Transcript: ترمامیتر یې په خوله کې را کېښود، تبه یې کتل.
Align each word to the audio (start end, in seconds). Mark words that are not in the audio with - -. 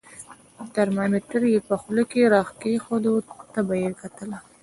ترمامیتر 0.75 1.41
یې 1.53 1.59
په 1.67 1.75
خوله 1.81 2.03
کې 2.11 2.21
را 2.33 2.41
کېښود، 2.61 3.05
تبه 3.53 3.75
یې 3.83 3.91
کتل. 4.01 4.29